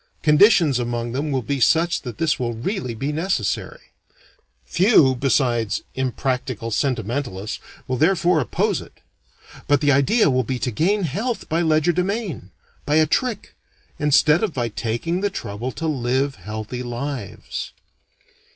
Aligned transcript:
Conditions 0.23 0.79
among 0.79 1.11
them 1.11 1.31
will 1.31 1.43
be 1.43 1.59
such 1.59 2.01
that 2.01 2.17
this 2.17 2.39
will 2.39 2.53
really 2.55 2.95
be 2.95 3.11
necessary. 3.11 3.91
Few 4.65 5.13
besides 5.13 5.83
impractical 5.93 6.71
sentimentalists 6.71 7.59
will 7.87 7.97
therefore 7.97 8.39
oppose 8.39 8.81
it. 8.81 9.01
But 9.67 9.79
the 9.79 9.91
idea 9.91 10.31
will 10.31 10.41
be 10.43 10.57
to 10.57 10.71
gain 10.71 11.03
health 11.03 11.47
by 11.47 11.61
legerdemain, 11.61 12.49
by 12.83 12.95
a 12.95 13.05
trick, 13.05 13.53
instead 13.99 14.41
of 14.43 14.55
by 14.55 14.69
taking 14.69 15.21
the 15.21 15.29
trouble 15.29 15.71
to 15.73 15.85
live 15.85 16.33
healthy 16.33 16.81
lives. 16.81 17.71